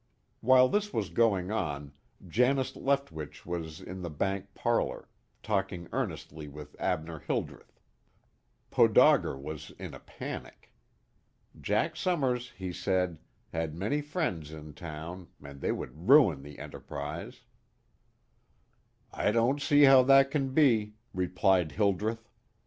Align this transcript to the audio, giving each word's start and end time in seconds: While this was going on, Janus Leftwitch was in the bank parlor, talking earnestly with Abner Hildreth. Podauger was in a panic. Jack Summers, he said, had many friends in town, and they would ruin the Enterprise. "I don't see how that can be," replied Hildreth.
While 0.39 0.67
this 0.67 0.91
was 0.91 1.09
going 1.11 1.51
on, 1.51 1.91
Janus 2.27 2.75
Leftwitch 2.75 3.45
was 3.45 3.79
in 3.79 4.01
the 4.01 4.09
bank 4.09 4.51
parlor, 4.55 5.07
talking 5.43 5.87
earnestly 5.93 6.47
with 6.47 6.75
Abner 6.79 7.19
Hildreth. 7.19 7.79
Podauger 8.71 9.39
was 9.39 9.69
in 9.77 9.93
a 9.93 9.99
panic. 9.99 10.73
Jack 11.61 11.95
Summers, 11.95 12.51
he 12.57 12.73
said, 12.73 13.19
had 13.53 13.75
many 13.75 14.01
friends 14.01 14.51
in 14.51 14.73
town, 14.73 15.27
and 15.39 15.61
they 15.61 15.71
would 15.71 16.09
ruin 16.09 16.41
the 16.41 16.57
Enterprise. 16.57 17.41
"I 19.13 19.31
don't 19.31 19.61
see 19.61 19.83
how 19.83 20.01
that 20.01 20.31
can 20.31 20.51
be," 20.51 20.95
replied 21.13 21.73
Hildreth. 21.73 22.27